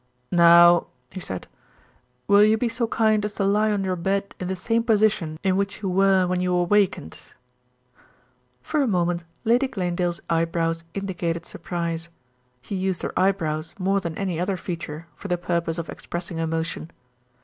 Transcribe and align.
"Now," 0.31 0.87
he 1.11 1.19
said, 1.19 1.45
"will 2.27 2.43
you 2.43 2.57
be 2.57 2.69
so 2.69 2.87
kind 2.87 3.23
as 3.23 3.35
to 3.35 3.43
lie 3.43 3.71
on 3.71 3.83
your 3.83 3.95
bed 3.95 4.33
in 4.39 4.47
the 4.47 4.55
same 4.55 4.81
position 4.81 5.37
in 5.43 5.55
which 5.55 5.83
you 5.83 5.89
were 5.89 6.25
when 6.25 6.41
you 6.41 6.51
awakened." 6.55 7.19
For 8.63 8.81
a 8.81 8.87
moment 8.87 9.25
Lady 9.45 9.67
Glanedale's 9.67 10.19
eyebrows 10.27 10.83
indicated 10.95 11.45
surprise. 11.45 12.09
She 12.63 12.73
used 12.73 13.03
her 13.03 13.13
eyebrows 13.15 13.75
more 13.77 13.99
than 13.99 14.17
any 14.17 14.39
other 14.39 14.57
feature 14.57 15.05
for 15.15 15.27
the 15.27 15.37
purpose 15.37 15.77
of 15.77 15.87
expressing 15.87 16.39
emotion. 16.39 16.89